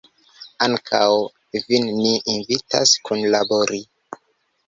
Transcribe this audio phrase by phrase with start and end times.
[0.67, 1.01] Ankaŭ
[1.65, 3.83] vin ni invitas kunlabori!